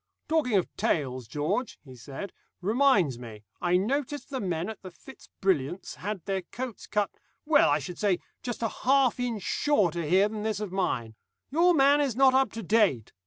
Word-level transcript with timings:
"Talking 0.27 0.55
of 0.57 0.67
tails, 0.77 1.27
George," 1.27 1.77
he 1.85 1.95
said, 1.95 2.33
"reminds 2.59 3.19
me. 3.19 3.43
I 3.61 3.77
noticed 3.77 4.31
the 4.31 4.39
men 4.39 4.67
at 4.67 4.81
the 4.81 4.89
Fitz 4.89 5.29
Brilliants' 5.41 5.93
had 5.97 6.25
their 6.25 6.41
coats 6.41 6.87
cut 6.87 7.11
well, 7.45 7.69
I 7.69 7.77
should 7.77 7.99
say, 7.99 8.17
just 8.41 8.63
a 8.63 8.69
half 8.69 9.19
inch 9.19 9.43
shorter 9.43 10.01
here 10.01 10.27
than 10.27 10.41
this 10.41 10.59
of 10.59 10.71
mine. 10.71 11.13
Your 11.51 11.75
man 11.75 12.01
is 12.01 12.15
not 12.15 12.33
up 12.33 12.51
to 12.53 12.63
date. 12.63 13.13